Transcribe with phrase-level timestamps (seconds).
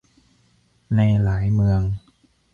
[0.95, 1.81] ในหลายเมือง